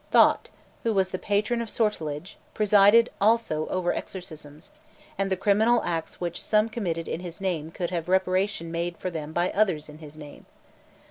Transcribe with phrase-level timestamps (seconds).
[0.11, 0.49] Thot,
[0.81, 4.71] who was the patron of sortilege, presided also over exorcisms,
[5.15, 9.11] and the criminal acts which some committed in his name could have reparation made for
[9.11, 10.47] them by others in his name.